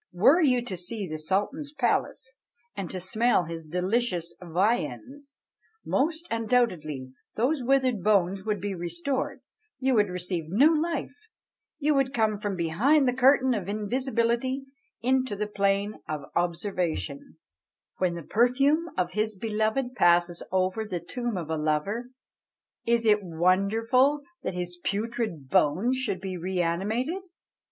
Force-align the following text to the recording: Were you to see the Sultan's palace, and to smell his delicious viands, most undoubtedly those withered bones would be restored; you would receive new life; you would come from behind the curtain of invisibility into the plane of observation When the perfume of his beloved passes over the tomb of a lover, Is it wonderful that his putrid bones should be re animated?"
Were 0.13 0.41
you 0.41 0.63
to 0.65 0.75
see 0.75 1.07
the 1.07 1.19
Sultan's 1.19 1.71
palace, 1.71 2.33
and 2.75 2.89
to 2.89 2.99
smell 2.99 3.43
his 3.43 3.67
delicious 3.67 4.33
viands, 4.41 5.37
most 5.85 6.27
undoubtedly 6.31 7.13
those 7.35 7.61
withered 7.61 8.01
bones 8.01 8.43
would 8.43 8.59
be 8.59 8.73
restored; 8.73 9.41
you 9.77 9.93
would 9.93 10.09
receive 10.09 10.45
new 10.49 10.75
life; 10.75 11.13
you 11.77 11.93
would 11.93 12.15
come 12.15 12.39
from 12.39 12.55
behind 12.55 13.07
the 13.07 13.13
curtain 13.13 13.53
of 13.53 13.69
invisibility 13.69 14.65
into 15.01 15.35
the 15.35 15.45
plane 15.45 15.99
of 16.09 16.23
observation 16.35 17.37
When 17.97 18.15
the 18.15 18.23
perfume 18.23 18.89
of 18.97 19.11
his 19.11 19.35
beloved 19.35 19.93
passes 19.95 20.41
over 20.51 20.83
the 20.83 20.99
tomb 20.99 21.37
of 21.37 21.51
a 21.51 21.57
lover, 21.57 22.09
Is 22.87 23.05
it 23.05 23.19
wonderful 23.21 24.21
that 24.41 24.55
his 24.55 24.77
putrid 24.83 25.47
bones 25.49 25.95
should 25.97 26.21
be 26.21 26.37
re 26.37 26.59
animated?" 26.59 27.21